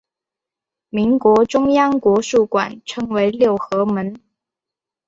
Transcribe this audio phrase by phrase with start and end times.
[0.89, 4.19] 民国中央国术馆称为六合门。